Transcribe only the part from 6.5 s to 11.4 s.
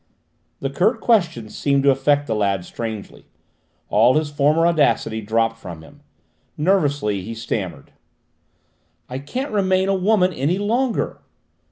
Nervously he stammered: "I can't remain a woman any longer!"